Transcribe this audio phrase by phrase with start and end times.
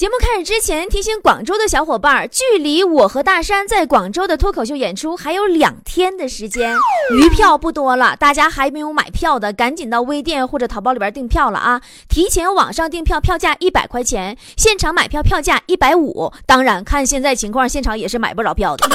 [0.00, 6.74] 节目开始之前，提醒广州的小伙伴，距离我和大山在广州的脱口秀演出还有两天的时间，
[7.12, 11.82] 余票不多了，大家还没有买票的，赶紧到微店或者淘宝里边订票了啊！
[12.08, 16.32] 提前网上订票，票价一百块钱，现场买票票价一百五。
[16.46, 18.88] 当然，看现在情况，现场也是买不着票的。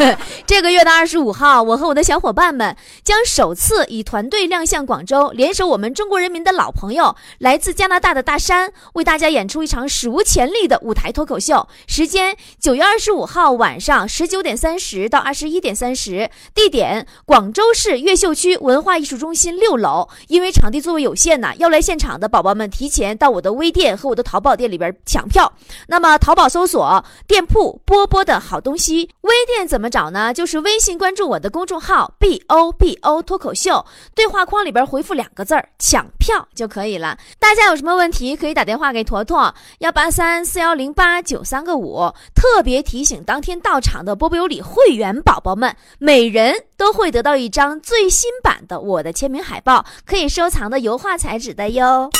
[0.46, 9.69] 这个月的二十五号，我和我的小伙伴们将首次以团队亮相广州，联手我们中国人民的老朋友，来自加拿大的大山，为大家演出一。
[9.70, 20.08] 场史无前例的舞台脱口秀，时间九月二十五号晚上十九点三十到二十一点三十，地点广州市越秀区文化艺术中心六楼。
[20.26, 25.52] 因为场地座位有限呢，要来现场的宝宝们提前到我的微店和我的淘宝店里边抢票。
[25.86, 30.34] 那么淘宝搜索店铺波波的好东西，微店怎么找呢？
[30.34, 37.16] 就是微信关注我的公众号 B O B O 脱口秀，对话框里边回复两个字儿抢票就可以了。
[37.38, 39.54] 大家有什么问题可以打电话给坨坨。
[39.78, 52.10] 幺八三四幺零八九三个五，特别提醒当天到场的波波有礼会员宝宝们，每人都会得到一张最新版的我的签名海报，可以收藏的油画彩纸的哟。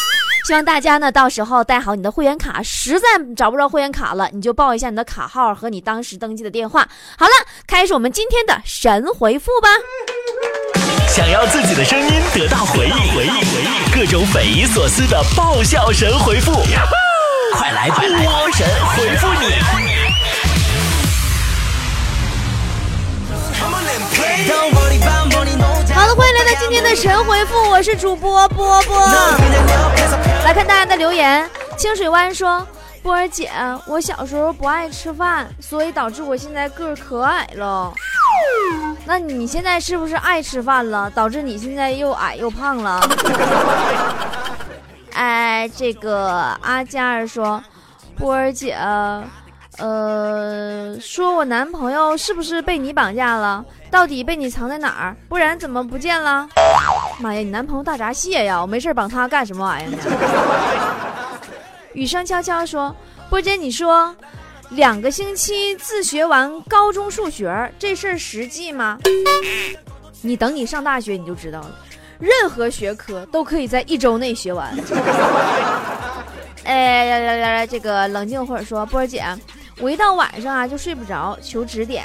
[0.47, 6.89] 希望大家呢，到时候带好你的会员卡，实在找不着会员卡了，你就报一下你的卡号和你当时登记的电话。
[7.19, 7.33] 好了，
[7.67, 9.69] 开始我们今天的神回复吧。
[11.09, 16.53] 想要自己的声音得到回忆，回忆，回忆，各种匪夷所思的爆笑神回复。
[17.89, 19.55] 波神回复你！
[25.95, 29.07] 好的，欢迎来到今天的神回复，我是主播波波。
[30.45, 32.67] 来看大家的留言，清水湾说
[33.03, 33.51] ：“波儿姐，
[33.87, 37.91] 我小时候不爱吃饭，所以导致我现在个儿可矮了。
[39.07, 43.01] 那你现在是不是爱吃饭了，导致你现在又矮又胖了？”
[45.13, 46.29] 哎，这个
[46.63, 47.63] 阿加尔说，
[48.17, 48.77] 波儿姐，
[49.79, 53.65] 呃，说我男朋友是不是被你绑架了？
[53.91, 55.17] 到底被你藏在哪儿？
[55.29, 56.49] 不然怎么不见了？
[57.19, 58.61] 妈呀，你男朋友大闸蟹呀！
[58.61, 59.99] 我没事绑他干什么玩意儿呢？
[61.93, 62.95] 雨声悄悄说，
[63.29, 64.15] 波姐，你说，
[64.71, 68.99] 两个星期自学完高中数学这事儿实际吗？
[70.23, 71.71] 你等你上大学你就知道了。
[72.21, 74.73] 任何学科都可以在一周内学完。
[76.65, 79.25] 哎，来来来来，这个冷静会儿说，波儿姐，
[79.79, 82.05] 我一到晚上啊就睡不着，求指点。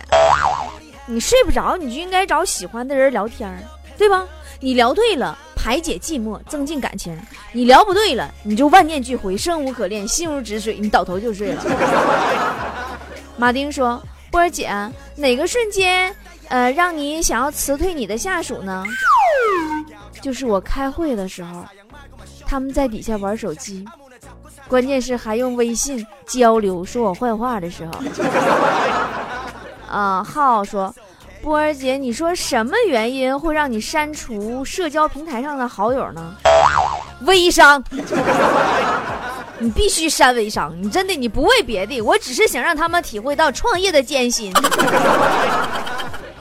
[1.05, 3.53] 你睡不着，你就应该找喜欢的人聊天，
[3.97, 4.25] 对吧？
[4.61, 7.13] 你聊对了，排解寂寞，增进感情；
[7.51, 11.61] 你聊不对了，你就万念俱灰，生无可恋，心如止水，你倒头就睡了。
[13.37, 14.71] 马丁说，波儿姐，
[15.17, 16.15] 哪个瞬间，
[16.47, 18.83] 呃，让你想要辞退你的下属呢？
[20.25, 21.63] 就是我开会的时候，
[22.47, 23.85] 他们在底下玩手机，
[24.67, 27.91] 关键是还用微信交流说我坏话的时候。
[29.87, 30.91] 啊，浩浩说，
[31.43, 36.35] 波儿姐，你说什么原因会让你删除社交平台上的好友呢？
[37.21, 37.83] 微商，
[39.59, 44.51] 你必须删微商，你真的你不为别的，我只是想让他们体会到创业的艰辛。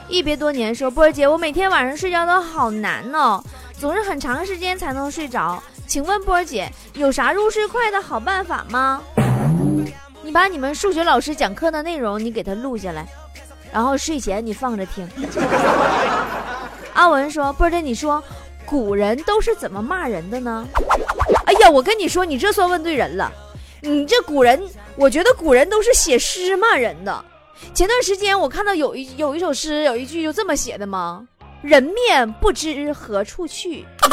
[0.08, 3.44] 一别多年说，波儿姐，我每天晚上睡觉都好难哦。
[3.78, 9.02] 总是很长时间才能睡着，请问波姐有啥入睡快的好办法吗？
[10.22, 13.06] 你把你们数学老师讲课的内容你给他录下来，
[13.72, 15.06] 然后睡前你放着听。
[16.94, 18.22] 阿文说：“波姐，你说
[18.64, 20.66] 古人都是怎么骂人的呢？”
[21.44, 23.30] 哎呀，我跟你说，你这算问对人了。
[23.82, 24.62] 你这古人，
[24.96, 27.24] 我觉得古人都是写诗骂人的。
[27.74, 31.26] 前段时间我看到有一有一首诗，有一句就这么写的吗？
[31.64, 33.86] 人面不知何处去，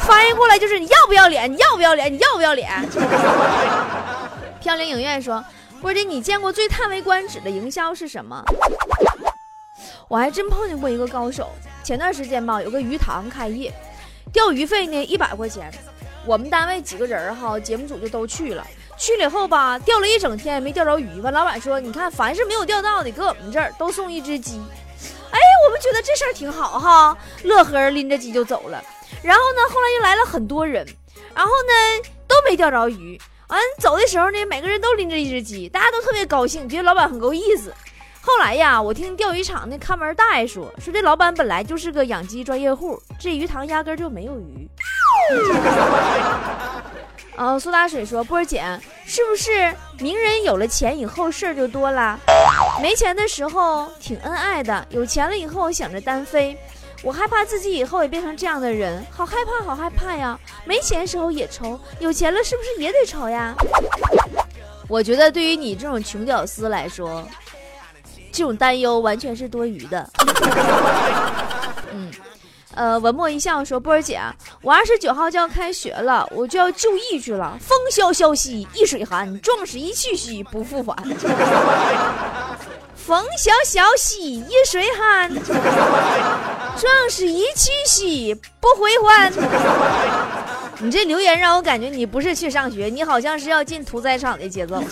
[0.00, 1.52] 翻译过来就是你要不要脸？
[1.52, 2.10] 你要不要脸？
[2.10, 2.70] 你要不要脸？
[4.58, 5.44] 飘零影院说
[5.82, 8.42] ：“波姐，你见过最叹为观止的营销是什么？”
[10.08, 11.50] 我还真碰见过一个高手。
[11.84, 13.70] 前段时间吧，有个鱼塘开业，
[14.32, 15.70] 钓鱼费呢一百块钱，
[16.24, 18.66] 我们单位几个人哈，节目组就都去了。
[19.00, 21.20] 去了以后吧，钓了一整天也没钓着鱼。
[21.22, 24.60] 完，老板说：“你看，凡是没有钓到的，搁我们这儿都送一只鸡。”
[25.32, 28.82] 哎，我们觉得这事儿挺好哈，乐呵拎着鸡就走了。
[29.22, 30.86] 然后呢，后来又来了很多人，
[31.34, 31.72] 然后呢
[32.28, 33.18] 都没钓着鱼。
[33.48, 37.72] 完走的时候呢，每个人都拎着一只鸡，大家都特别高兴，觉得老板很够意思。
[38.20, 44.68] 后来呀，我听钓鱼场那看门大爷说，说这老板本来就是个养鸡专业户，这鱼塘压根就没有鱼。
[47.36, 48.62] 哦，苏打水说：“波儿姐，
[49.06, 52.18] 是不是名人有了钱以后事儿就多了？
[52.82, 56.58] 没钱的时候挺恩爱的，有钱了以后想着单飞。
[57.02, 60.38] 我害怕自己以后也变成这样的人，好害怕，好害怕呀！
[60.66, 63.54] 没钱时候也愁，有钱了是不是也得愁呀？
[64.86, 67.26] 我觉得对于你这种穷屌丝来说，
[68.30, 70.10] 这种担忧完全是多余的。
[71.94, 72.12] 嗯。
[72.80, 74.18] 呃，文墨一笑说：“波儿姐，
[74.62, 77.54] 我二十九号就要开学了，我就要就义去了。
[77.60, 80.96] 风萧萧兮易水寒，壮士一去兮不复返。
[82.96, 89.30] 风萧萧兮易水寒，壮士一去兮不回还。
[90.78, 94.82] 你这留言让我感觉你不是去上学，你好像是要进屠宰场的节奏。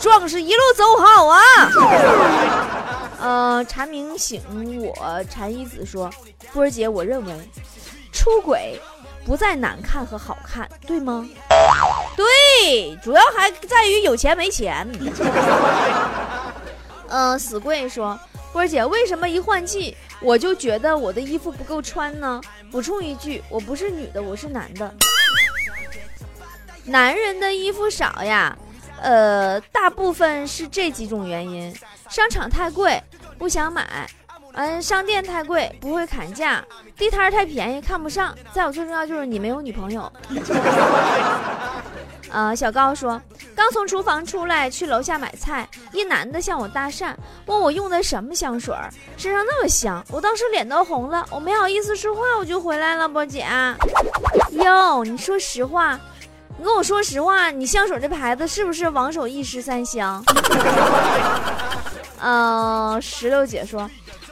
[0.00, 1.40] 壮士一路走好啊！”
[3.20, 4.40] 呃，蝉鸣醒
[4.82, 6.10] 我，蝉一子说
[6.54, 7.34] ：“波儿姐，我认为
[8.12, 8.80] 出轨
[9.26, 11.28] 不在难看和好看，对吗？
[12.16, 14.88] 对，主要还在于有钱没钱。
[17.08, 18.18] ”嗯，死贵说
[18.52, 22.40] ：“波儿姐，为什么一换季我就觉得我的衣服不够穿呢？”
[22.72, 24.94] 补充一句，我不是女的，我是男的。
[26.84, 28.56] 男人的衣服少呀，
[29.02, 31.74] 呃，大部分是这几种原因。
[32.08, 33.00] 商场太贵，
[33.40, 33.82] 不想买；
[34.52, 36.60] 嗯，商店太贵，不会砍价；
[36.94, 38.36] 地摊太便宜，看不上。
[38.52, 40.12] 再有最重要就是你没有女朋友。
[42.30, 43.20] 呃，小高说，
[43.56, 47.14] 刚从厨房出来，去楼下买菜，一男的向我搭讪，
[47.46, 48.76] 问我用的什么香水，
[49.16, 53.08] 身上那么香，我当时脸都红了，我没好意思说话，我就回来了。
[53.08, 53.46] 波姐，
[54.50, 55.98] 哟，你说实话，
[56.58, 60.22] 你跟我说实话，你香水这牌子是不是王守义十三香？
[62.22, 63.88] 嗯，石榴姐说，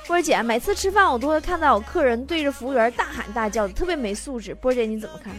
[0.07, 4.55] 波姐每次吃饭我都会看到有客人对着服务员大喊大叫的，特别没素质。
[4.55, 5.33] 波姐你怎么看？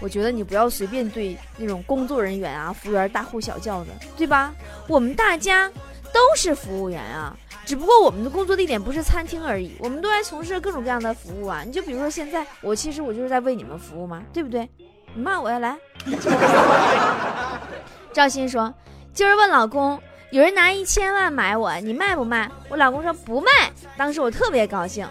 [0.00, 4.52] 我觉得你不要随便对那种工作人员啊、服务员大呼小叫的，对吧？
[4.88, 5.70] 我们大家
[6.12, 7.34] 都是服务员啊，
[7.64, 11.62] 只不过我们的工作地点不是餐厅而已，我们都在从事各种各样的服务啊。
[11.64, 14.68] 你就比如说现在，我其实我就是在为你们服务嘛，对不对？
[15.14, 15.78] 你骂我呀，来。
[18.12, 18.72] 赵鑫说，
[19.14, 19.98] 今儿问老公。
[20.30, 22.50] 有人拿一千万买我，你卖不卖？
[22.68, 23.50] 我老公说不卖。
[23.96, 25.06] 当时我特别高兴。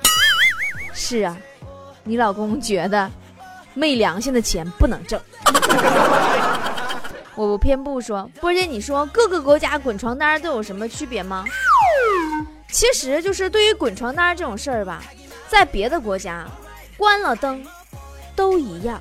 [0.94, 1.38] 是啊，
[2.04, 3.10] 你老公觉得
[3.74, 5.20] 昧良心的钱不能挣。
[7.36, 11.46] 我不偏不说，波姐，你说各个国家滚床单都有什么区别吗？
[12.70, 15.02] 其实就是对于滚床单这种事儿吧，
[15.48, 16.46] 在别的国家
[16.98, 17.66] 关了灯
[18.36, 19.00] 都一样，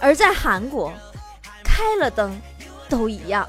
[0.00, 0.92] 而在韩国
[1.62, 2.36] 开了灯。
[2.88, 3.46] 都一样。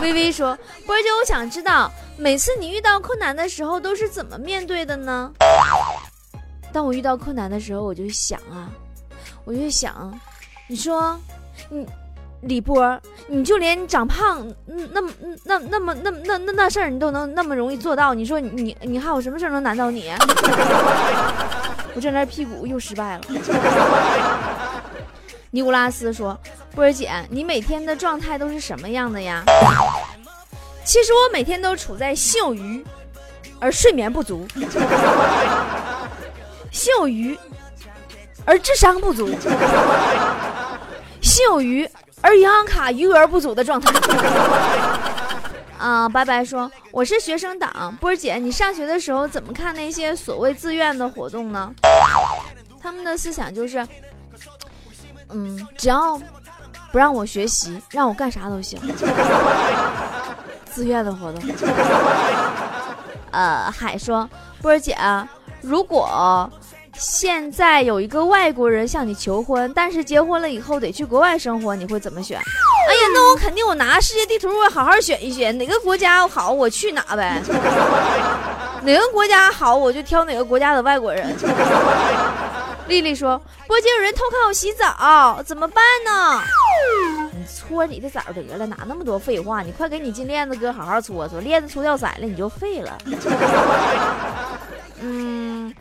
[0.00, 0.56] 微微说
[0.86, 5.32] ：“波姐，我想知道，每次你遇到困难的时候都是怎么面对的呢？”
[6.72, 8.70] 当我遇到困难的时候，我就想啊，
[9.44, 10.16] 我就想，
[10.68, 11.18] 你说，
[11.70, 11.86] 你
[12.42, 15.10] 李波，你就连长胖，那么，
[15.44, 20.12] 那那么，那那那那事儿你都能那么容易做到，你说你你还有什么事能难倒你？
[21.94, 23.22] 我这边屁股又失败了。
[25.50, 26.38] 尼古拉斯说
[26.78, 29.42] ：“波儿姐，你每天的状态都是什么样的呀？”
[30.86, 32.86] 其实我每天都处在秀鱼，
[33.58, 34.46] 而睡眠不足；
[36.70, 37.36] 秀鱼，
[38.44, 39.26] 而智商不足；
[41.20, 41.84] 秀鱼，
[42.20, 43.92] 而银行卡余额不足的状态。
[45.78, 51.74] 啊，白白说：“我是学生党，波儿姐，你上学的时候怎么看那些所谓自愿的活动呢？
[52.80, 53.84] 他们的思想就是。”
[55.30, 56.18] 嗯，只要
[56.90, 58.80] 不让我学习，让我干啥都行。
[60.70, 61.42] 自愿的活动。
[63.30, 64.28] 呃，海说，
[64.62, 64.96] 波姐，
[65.60, 66.50] 如果
[66.94, 72.38] 现在有一个外国人向你求婚，但是结婚了以后得去国外生活，你会怎么选？
[72.38, 77.42] 哎呀，那我肯定我拿世界地图，我好好选一选，哪个国家好，我去哪呗。
[78.82, 81.36] 哪个国家好，我就挑哪个国家的外国人。
[82.86, 86.40] 丽丽说：“波姐，有人偷看我洗澡，怎么办呢？”
[87.48, 89.62] 你搓你的澡得了，哪那么多废话？
[89.62, 92.98] 你快给你金链子哥好好搓搓，链子搓掉色了，你就废了。
[95.00, 95.74] 嗯，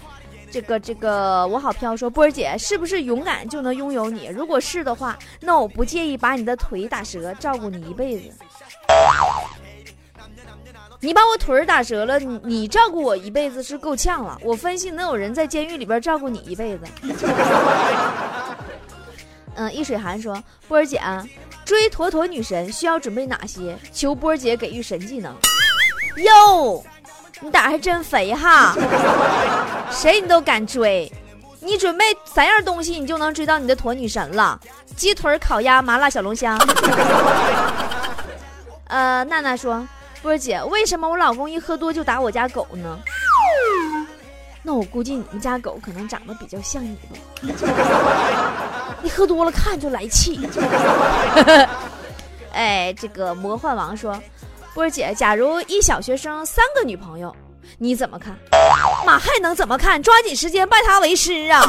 [0.50, 4.28] 这个这个，我好飘说，波儿姐是不是勇敢就能拥有你？
[4.28, 8.32] 如果是的话，那我不介意把你的腿打折，照顾你一辈子。
[11.00, 14.36] 你把我腿儿打折了，你你照顾我一辈子是够呛了。
[14.42, 16.86] 我分析能有人在监狱里边照顾你一辈子。
[19.60, 21.02] 嗯，易水寒说：“波儿姐，
[21.68, 23.78] 追坨坨女神需要准备哪些？
[23.92, 25.36] 求波姐给予神技能。”
[26.24, 26.82] 哟，
[27.42, 28.74] 你胆还真肥哈！
[29.92, 31.12] 谁你都敢追？
[31.60, 34.58] 你准备三样东西，你就能追到你的坨女神了：
[34.96, 36.58] 鸡腿、烤鸭、麻辣小龙虾。
[38.88, 39.86] 呃，娜娜说。
[40.24, 42.98] 波姐，为什么我老公一喝多就打我家狗呢？
[44.68, 47.16] 那我估计你们家狗可能长得比较像你吧。
[49.02, 50.38] 你喝多了看就来气。
[52.52, 54.22] 哎，这个魔幻王说，
[54.74, 57.34] 波儿姐，假如一小学生三个女朋友，
[57.78, 58.36] 你怎么看？
[59.06, 60.04] 妈还能怎么看？
[60.04, 61.64] 抓紧时间拜他为师啊！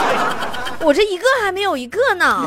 [0.84, 2.46] 我这一个还没有一个呢。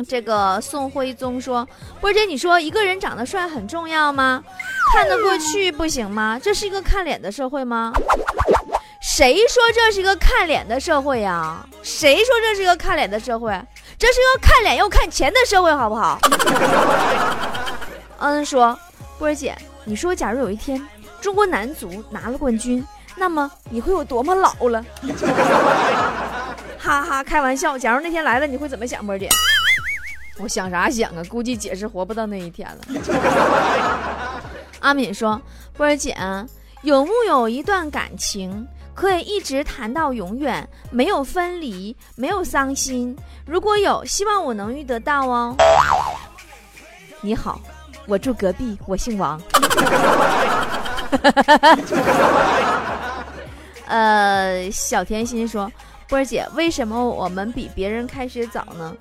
[0.00, 1.66] 嗯，这个宋徽宗说，
[2.00, 4.42] 波姐，你说一个人长得帅很重要吗？
[4.92, 6.40] 看得过去不行吗？
[6.42, 7.92] 这是一个看脸的社会吗？
[9.00, 11.66] 谁说这是一个看脸的社会呀？
[11.82, 13.52] 谁说这是一个看脸的社会？
[13.98, 16.18] 这是一个看脸又看钱的社会，好不好？
[18.20, 18.78] 恩 说，
[19.18, 19.54] 波姐，
[19.84, 20.82] 你说假如有一天
[21.20, 22.82] 中国男足拿了冠军，
[23.16, 24.82] 那么你会有多么老了？
[26.78, 27.76] 哈哈，开玩笑。
[27.76, 29.28] 假如那天来了，你会怎么想，波姐？
[30.38, 31.22] 我想啥想啊？
[31.28, 32.78] 估计姐是活不到那一天了。
[34.80, 35.40] 阿敏说，
[35.76, 36.16] 波儿姐，
[36.82, 38.66] 有木有一段感情？
[38.94, 43.16] 可以一直谈到永远，没有分离，没有伤心。
[43.46, 45.54] 如果有，希望我能遇得到哦。
[47.22, 47.60] 你好，
[48.06, 49.40] 我住隔壁，我姓王。
[53.86, 55.70] 呃，小甜心说，
[56.08, 58.94] 波儿姐，为什么我们比别人开学早呢？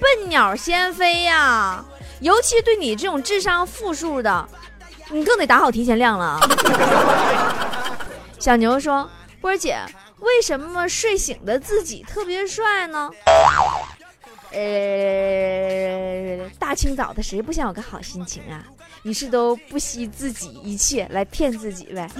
[0.00, 1.84] 笨鸟先飞呀！
[2.20, 4.48] 尤其对你这种智商负数的，
[5.10, 6.40] 你更得打好提前量了。
[8.38, 9.08] 小牛说
[9.40, 9.78] ：“波儿姐，
[10.18, 13.10] 为什么睡醒的自己特别帅呢？
[14.52, 14.58] 呃，
[16.58, 18.64] 大清早的谁不想有个好心情啊？
[19.02, 22.10] 于是都不惜自己一切来骗自己呗。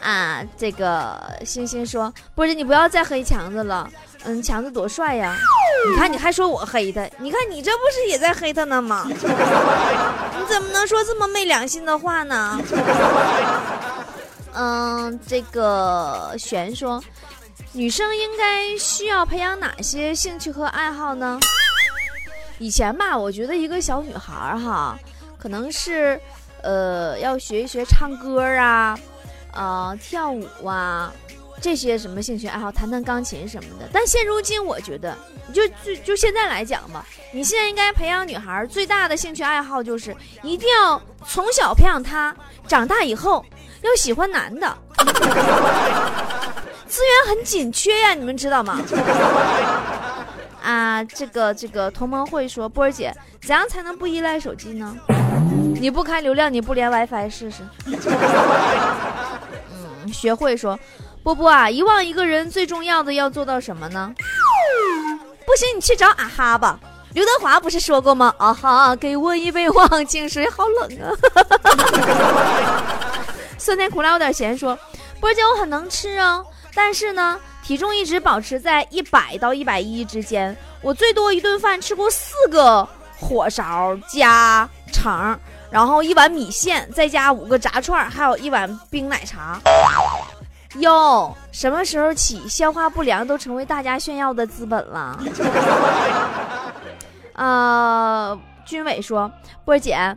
[0.00, 3.88] 啊，这个星星说，波儿姐你不要再黑强子了。
[4.24, 5.36] 嗯，强子多帅呀！
[5.90, 9.04] 你看你还说我黑他，你看你这不是也在黑他呢吗？
[9.08, 9.14] 你
[10.48, 12.60] 怎么能说这么没良心的话呢？”
[14.54, 17.00] 嗯，这个璇说，
[17.72, 21.38] 女生应该需要培养哪些兴趣和爱好呢？
[22.58, 24.98] 以前吧，我觉得一个小女孩儿哈，
[25.38, 26.20] 可能是，
[26.62, 28.98] 呃，要学一学唱歌啊，
[29.52, 31.12] 呃，跳舞啊，
[31.60, 33.88] 这些什么兴趣爱好，弹弹钢琴什么的。
[33.92, 35.16] 但现如今，我觉得，
[35.52, 42.34] 就就就现在来讲吧，你现在应该培养女孩最大的兴趣爱好，就是一定要从小培养她，
[42.66, 43.44] 长大以后。
[43.80, 44.76] 要喜欢男的，
[46.88, 48.80] 资源很紧缺呀，你们知道吗？
[50.60, 54.96] 啊，这个这个同盟会说，波儿姐，怎样才能不依赖手机呢？
[55.80, 57.62] 你不开流量，你不连 WiFi 试试？
[60.12, 60.78] 学会说，
[61.22, 64.14] 波波啊，遗忘一个人最重要的要做到什么呢？
[65.46, 66.78] 不行，你去找啊哈吧。
[67.14, 68.34] 刘德华不是说过吗？
[68.38, 71.08] 啊哈，给我一杯忘情水，好冷啊。
[73.56, 74.78] 酸甜苦辣有点咸，说
[75.18, 80.56] 波姐我很能吃啊，但是呢，体重一直保持在一百到一百一之间。
[80.80, 82.86] 我最多一顿饭吃过四个
[83.18, 85.38] 火勺加肠，
[85.70, 89.60] 然后一碗米线，再加五个炸串，还有一碗冰奶茶。
[90.80, 95.18] 哟，什么时候起消化不良都成为大家炫耀的资本了？
[97.34, 99.30] 呃，军伟说
[99.64, 100.16] 波姐。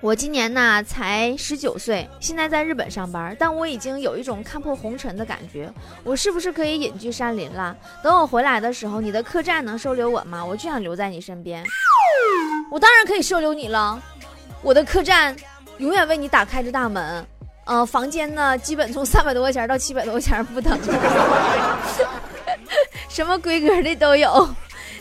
[0.00, 5.72] 我今年呢才十九岁，现在在日本上班，但我已经有一种看破红尘的感觉。
[6.02, 7.76] 我是不是可以隐居山林了？
[8.02, 10.44] 等我回来的时候，你的客栈能收留我吗？
[10.44, 11.64] 我就想留在你身边。
[12.68, 14.02] 我当然可以收留你了，
[14.62, 15.36] 我的客栈
[15.78, 17.26] 永远为你打开着大门。
[17.64, 20.76] 呃，房间呢，基本从三百多块钱到七百多块钱不等，
[23.08, 24.48] 什么规格的都有。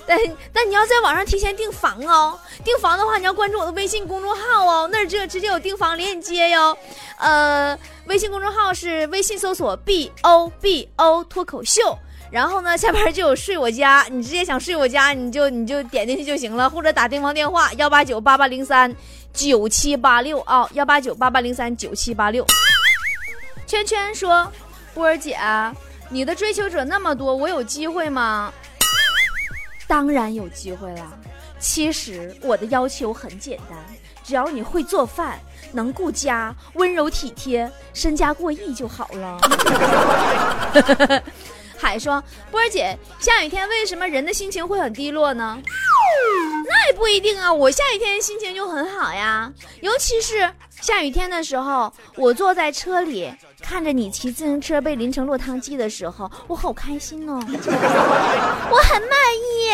[0.06, 0.20] 但
[0.54, 6.78] 但你要在网上提前订房哦，订房的话你要关注我的微信公众号哦，那儿这直接有订房链接哟。
[7.18, 11.98] 呃，微信公众号是微信搜索 B O B O 脱口秀，
[12.30, 18.96] 然后呢下边就有睡我家，你直接想睡我家你就你就点进去就行了，或者打订房电话幺八九八八零三。
[19.34, 22.46] 九七八六啊，幺八九八八零三九七八六。
[23.66, 24.52] 圈圈说，
[24.94, 25.40] 波儿姐，
[26.10, 28.54] 你的追求者那么多，我有机会吗？
[29.88, 31.18] 当然有机会了。
[31.60, 33.78] 其实我的要求很简单，
[34.24, 35.40] 只要你会做饭，
[35.72, 39.40] 能顾家，温柔体贴，身家过亿就好了。
[41.82, 45.58] 海说：“波儿姐，下雨天为什么人的心情会很低落呢？”
[46.70, 49.52] 那也不一定啊，我下雨天心情就很好呀。
[49.82, 53.34] 尤其是下雨天的时候，我坐在车里。
[53.62, 57.40] 看着你骑自行车被淋成落汤鸡的时候，我好开心哦，
[58.70, 59.70] 我很满意。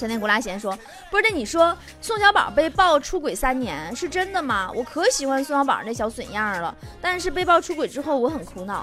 [0.00, 0.76] 闪电古拉贤说
[1.12, 4.70] ：“不是，你说宋小宝被曝出轨三年是真的吗？
[4.74, 8.82] 我可喜欢宋小宝那小损样了，但是被曝出轨之后，我很苦恼。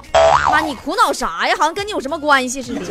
[0.51, 1.55] 妈，你苦恼啥呀？
[1.57, 2.81] 好像跟你有什么关系似的。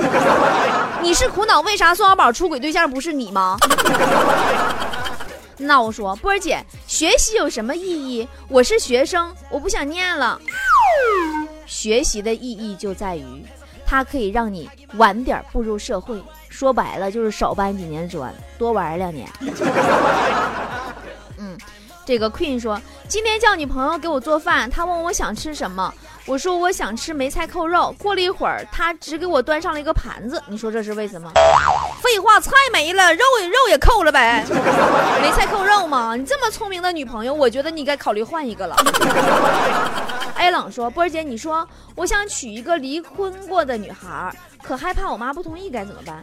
[1.01, 3.57] 你是苦恼为啥宋小宝出轨对象不是你吗？”
[5.59, 8.29] 那我说，波儿姐，学习有什么意义？
[8.49, 10.39] 我是学生，我不想念了。
[11.65, 13.47] 学习的意义就在于，
[13.87, 16.21] 它可以让你晚点步入社会。
[16.49, 19.29] 说白了就是少搬几年砖，多玩两年。
[21.39, 21.57] 嗯，
[22.07, 25.93] 这个 Queen 说，今天叫女朋友给我做饭，她问我想吃什么，
[26.25, 27.95] 我说我想吃梅菜扣肉。
[27.99, 31.31] 过了一会儿，她只给我端上了一个盘子，你说这是为什么？
[32.01, 34.43] 废话，菜没了，肉也肉也扣了呗，
[35.21, 36.17] 梅菜扣肉嘛。
[36.17, 38.75] 你这么聪明的女朋友，我觉得你该考虑换一个了。
[40.47, 44.33] 艾冷说，波儿姐，你说我想娶一个离婚过的女孩。
[44.63, 46.23] 可害怕我妈不同意该怎么办？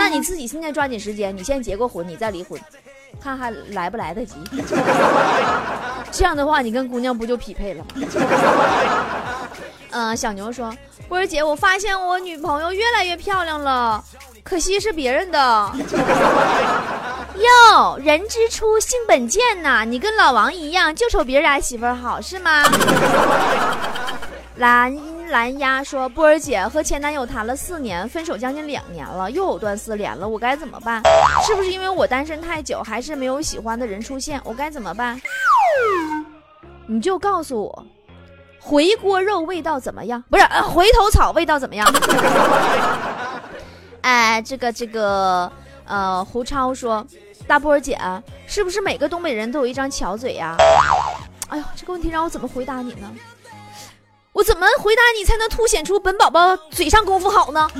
[0.00, 2.60] 那你自己现在抓紧时间，你先结个婚，你再离婚，
[3.20, 4.34] 看还来不来得及。
[6.10, 7.90] 这样的话，你跟姑娘不就匹配了吗？
[9.90, 10.74] 嗯， 小牛说
[11.08, 14.02] ：“波儿姐，我发现我女朋友越来越漂亮了，
[14.42, 15.72] 可惜是别人的。”
[17.38, 22.62] 哟，人之初性本贱呐，你跟老王一样，就瞅别人家媳妇好是吗？
[24.56, 24.96] 蓝。
[25.26, 31.02] 蓝鸭说：“波儿姐和前男友谈了四年，分手将近两年了，又藕断丝连了，我该怎么办？
[31.44, 34.40] 是不是因为我单身太久，还是没有喜欢的人出现？
[34.44, 35.20] 我该怎么办？
[36.86, 37.86] 你就告诉我，
[38.60, 40.22] 回锅肉味道怎么样？
[40.30, 41.92] 不是，回头草味道怎么样？
[44.02, 45.50] 哎，这个这个，
[45.86, 47.04] 呃，胡超说，
[47.46, 47.98] 大波儿姐，
[48.46, 50.56] 是不是每个东北人都有一张巧嘴呀？
[51.48, 53.10] 哎呦，这个问题让我怎么回答你呢？”
[54.32, 57.70] 我怎么回答你才能凸显出本宝宝嘴上功夫好呢？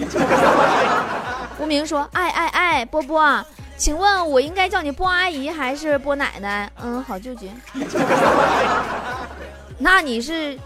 [1.59, 3.45] 无名说：“哎哎哎，波波，
[3.77, 7.51] 请问我应该叫你波阿姨还是波奶奶？”嗯，好纠结。
[9.77, 10.59] 那你是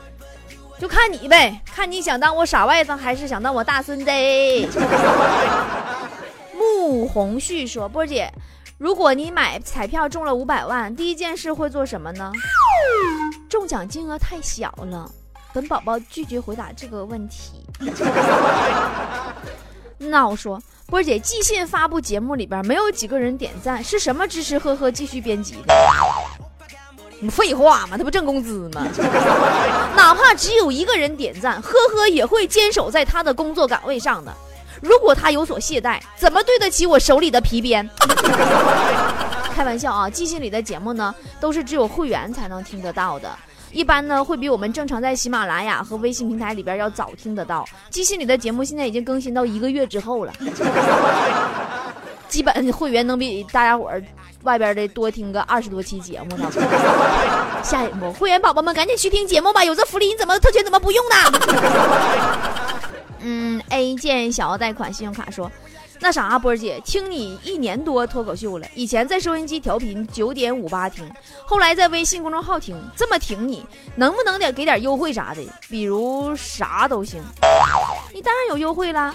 [0.78, 4.10] 就看你呗，看你想当我傻外甥还是想当我大孙子。
[6.56, 8.32] 穆红旭说：“波姐，
[8.80, 12.32] 如果你买彩票中了五百万，第一件事会做什么呢？
[13.46, 15.06] 中奖金额太小了。”
[15.52, 17.62] 本宝宝拒绝回答这个问题。
[19.98, 25.74] 那我说，波姐，寄信发布节目里边没有几个人点赞，是什么支持呵呵继续编辑的？
[27.20, 28.86] 你废话嘛，他不挣工资吗？
[29.94, 34.34] 哪怕只有一个人点赞，呵呵也会坚守在他的工作岗位上的。
[34.80, 37.88] 如果他有所懈怠，怎么对得起我手里的皮鞭？
[39.54, 43.30] 开玩笑啊，寄信里的节目呢，都是只有会员才能听得到的。
[43.72, 47.64] 一般呢，会比我们正常在喜马拉雅和微信平台里边要早听得到。
[47.90, 50.32] 机信里的节目现在已经更新到一个月之后了，
[52.28, 54.02] 基本会员能比大家伙儿
[54.42, 56.50] 外边的多听个二十多期节目呢。
[57.62, 61.16] 下一步，会员宝宝们赶紧去听节目吧，有这福利你怎么特权怎么不用呢？
[63.22, 65.50] 嗯，A 建想要贷款信用卡说。
[66.02, 68.66] 那啥，波儿姐，听你一年多脱口秀了。
[68.74, 71.06] 以前在收音机调频九点五八听，
[71.44, 73.62] 后来在微信公众号听，这么挺你，
[73.96, 75.46] 能不能点给点优惠啥的？
[75.68, 77.20] 比如啥都行。
[78.14, 79.14] 你当然有优惠啦，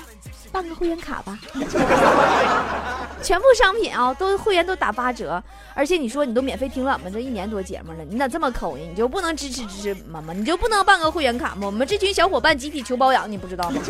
[0.55, 1.37] 办个会员卡吧。
[3.21, 5.43] 全部商品啊，都会员都打八折。
[5.73, 8.83] 而且你说你都免费听了我们这一年多节目了，你咋这么抠呢？
[8.87, 10.31] 你就不能支持支持妈妈？
[10.31, 11.65] 你就不能办个会员卡吗？
[11.65, 13.81] 我们这群小伙伴集体求包养，你不知道吗？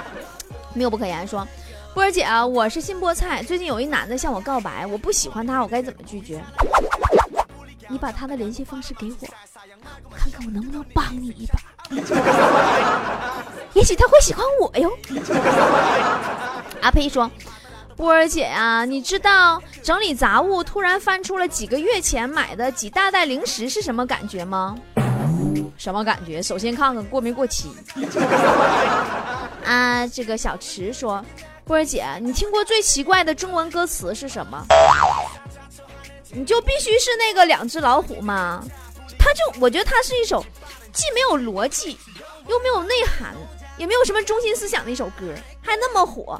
[0.72, 1.46] 妙不可言，说，
[1.92, 6.42] 波儿姐啊，我是新菠菜，最近有一男的向我告白，我不喜欢他，我该怎么拒绝？
[7.88, 9.26] 你把他的联系方式给我，
[10.16, 11.60] 看看我能不能帮你一把，
[13.76, 14.90] 也许他会喜欢我哟。
[16.80, 17.30] 阿呸说，
[17.94, 24.74] 波儿姐啊，你知道整理杂物突然翻出了几个月前买的几大袋零食是什么感觉吗？
[25.76, 26.42] 什么感觉？
[26.42, 27.70] 首先看看过没过期。
[29.62, 31.22] 啊，这个小池说
[31.66, 34.64] ：“波儿姐，你听过最奇怪的中文歌词是什么？
[36.32, 38.64] 你就必须是那个两只老虎吗？
[39.18, 40.42] 他就我觉得它是一首
[40.94, 41.98] 既没有逻辑，
[42.48, 43.34] 又没有内涵，
[43.76, 46.38] 也没有什么中心思想的一首歌，还那么火，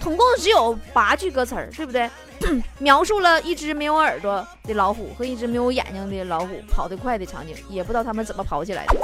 [0.00, 2.08] 总共只有八句歌词儿，对不对？”
[2.78, 8.96] 描述了一只没有耳朵的老虎和一只没有眼睛的老虎跑得快的场景，也不知道他们怎么跑起来的。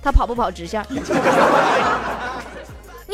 [0.00, 0.84] 他跑不跑直线？
[0.90, 0.98] 你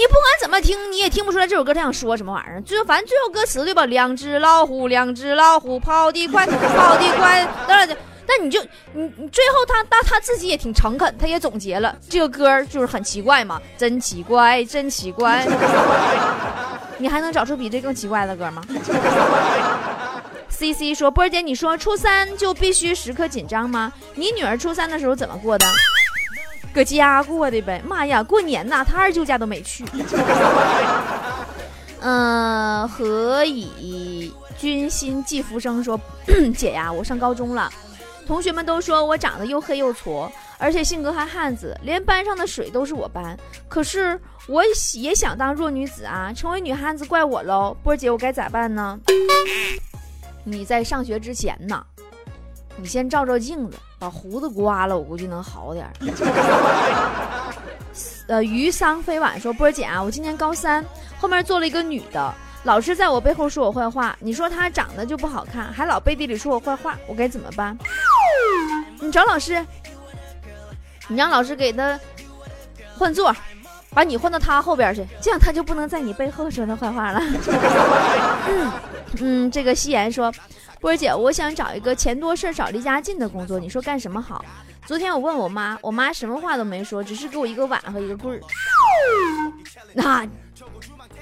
[0.07, 2.61] 不管怎么听，你也听不出来这首歌他想说什么玩意儿。
[2.63, 3.87] 最后，反正最后歌词对吧？
[3.87, 7.49] 两只老虎，两只老虎跑得快，跑得快。
[7.67, 7.89] 当然，
[8.29, 8.63] 那你就
[8.93, 15.47] 你你最后他他他自己也挺诚恳，他也总结了这个歌就是很奇怪嘛，真奇怪，真奇怪。
[16.99, 18.63] 你还能找出比这更奇怪的歌吗？
[20.51, 23.93] C C 说：“波儿姐，你说初三就必须时刻紧张吗？
[24.17, 25.67] 你女儿初三的时候怎么过的？
[26.75, 27.81] 搁家过的呗。
[27.87, 29.85] 妈呀，过年呐，她二舅家都没去。
[32.01, 35.99] 嗯， 何以君心寄浮生说：
[36.57, 37.71] 姐呀，我上高中了，
[38.29, 43.39] 同学们都说我长得又黑又矬。”而且性格还汉子，连班上的水都是我搬。
[43.69, 44.61] 可是我
[44.95, 47.77] 也想当弱女子啊，成为女汉子怪我喽。
[47.83, 48.99] 波儿姐，我该咋办呢？
[50.43, 51.81] 你在上学之前呢，
[52.77, 55.89] 你先照照镜子，把胡子刮了，我估计能好点。
[58.27, 60.85] 呃，于桑飞晚说，波儿姐啊，我今年高三，
[61.21, 64.17] 后面坐了一个女的，老师在我背后说我坏话。
[64.21, 67.77] 你说他长得就不好看，还老背地里说我坏话，我该怎么办？
[69.01, 69.65] 你找老师。
[71.11, 71.99] 你让老师给他
[72.99, 73.35] 换座，
[73.95, 77.23] 把你换到他后边去，这样他就不能在你背后说他坏话了。
[79.19, 80.31] 嗯，这个夕颜说，
[80.81, 84.45] 波姐，我想找一个钱多事少离家近的工作，你说干什么好？
[84.85, 88.41] 昨天我问我妈，我妈什么话都没说，只是给我一个碗和一个棍儿。
[89.95, 90.29] 那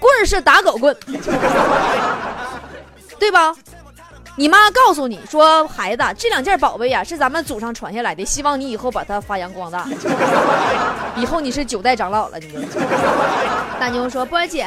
[0.07, 0.97] 棍儿是打狗棍，
[3.19, 3.53] 对吧？
[4.39, 9.85] 你妈告诉你说，孩子，这两件宝贝呀是咱们祖上传下来的，希望你以后把它发扬光大。
[11.17, 12.69] 以后你是九代长老了，你。
[13.81, 14.65] 大妞说：“波儿姐，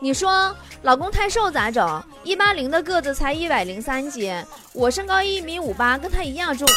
[0.00, 2.00] 你说老公太瘦咋整？
[2.22, 4.32] 一八零的个子才一百零三斤，
[4.72, 6.68] 我身高一米五八，跟他一样重。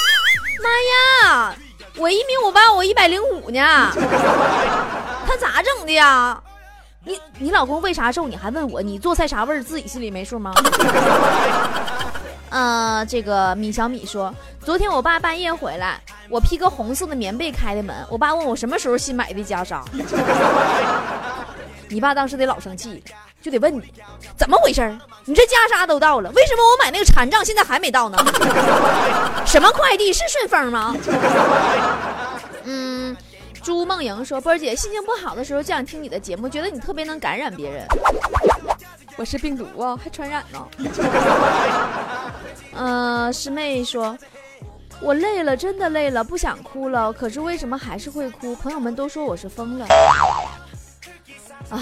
[0.63, 0.69] 妈
[1.29, 1.53] 呀，
[1.97, 3.91] 我一米五八，我一百零五呢，
[5.27, 6.41] 他咋整的呀？
[7.05, 8.27] 你你老公为啥瘦？
[8.27, 8.81] 你还问我？
[8.81, 9.63] 你做菜啥味儿？
[9.63, 10.51] 自己心里没数吗？”
[12.49, 14.33] 呃，这个米小米说，
[14.63, 19.81] 昨天我爸半夜回来，我披个红色的棉被开的门，我爸问我什么时候新买的袈裟。
[21.87, 23.01] 你爸当时得老生气，
[23.41, 23.81] 就得问你
[24.37, 24.81] 怎么回事
[25.25, 28.17] 你这袈裟都到了，为什么我买那个禅杖现在还没到呢？
[29.45, 30.95] 什么快递是顺丰吗？
[32.65, 33.15] 嗯，
[33.63, 37.85] 朱梦莹说，波儿姐心情不好的时候就想听你的节目，觉得你特别能感染别人。
[39.17, 40.67] 我是病毒啊，还传染呢。
[42.73, 44.17] 呃，师妹说，
[45.01, 47.11] 我累了，真的累了，不想哭了。
[47.11, 48.55] 可是为什么还是会哭？
[48.55, 49.85] 朋友们都说我是疯了。
[51.69, 51.81] 啊，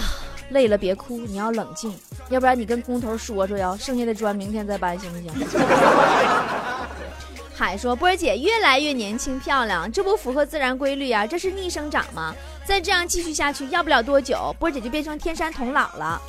[0.50, 1.96] 累了别哭，你要冷静，
[2.30, 5.32] 要不然你跟工头说说呀，剩下的砖明天再搬，行不行？
[7.58, 11.26] 海说：“波儿姐越来越年轻漂亮，这不符合自然规律呀？
[11.26, 12.36] 这是逆生长吗？
[12.64, 16.22] 再这样继续下去，要不了多久，波儿姐就变成天山童姥了。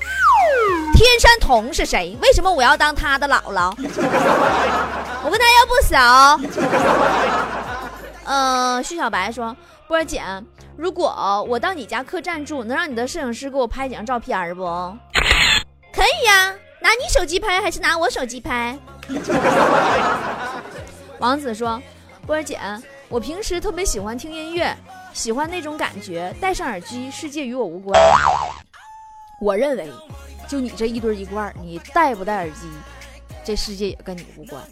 [0.94, 2.16] 天山童是谁？
[2.22, 3.74] 为什么我要当他的姥姥？
[5.22, 5.94] 我跟他又不熟。
[8.24, 9.54] 嗯，徐小白说：
[9.86, 10.22] 波儿姐，
[10.76, 14.64] 如果我到你家客栈住，能让你的摄影师给我拍几张照片不？
[15.92, 18.78] 可以呀，拿你手机拍还是拿我手机拍？”
[21.18, 21.78] 王子说
[22.26, 22.58] ：“波儿姐，
[23.08, 24.72] 我平时特别喜欢听音乐，
[25.12, 26.32] 喜欢那种感觉。
[26.40, 28.00] 戴上耳机，世界与我无关。
[29.40, 29.92] 我认为，
[30.48, 32.70] 就你这一堆一罐，你戴不戴耳机，
[33.44, 34.62] 这世界也跟你无关。”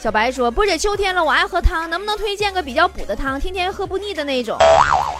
[0.00, 4.56] 小白说：“波姐，秋天了，我爱喝汤，能不能推荐个比较补的汤，天天喝不腻的那种？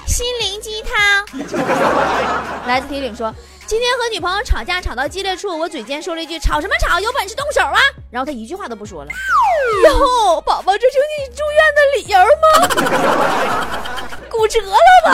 [0.07, 1.45] 心灵鸡汤。
[2.67, 3.35] ”来自铁岭说。
[3.67, 7.01] 今天和女朋友吵架，吵到激烈处，我嘴尖说了一句：“吵什么吵？
[7.01, 7.77] 有本事动手啊！”
[8.13, 9.11] 然后他一句话都不说了。
[9.83, 13.89] 哟，宝宝，这是你住院的理由吗？
[14.31, 15.11] 骨折了吧？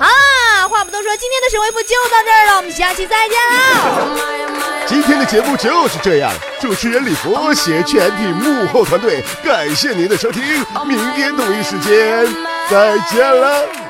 [0.00, 4.84] 啊，话不多说，今天的神回复就到这儿了，我们下期再见了。
[4.86, 10.42] 今天的节目就是这样，主持人李博携全体幕后团队，感谢您的收听，
[10.84, 12.26] 明天同一时间
[12.68, 13.83] 再见了。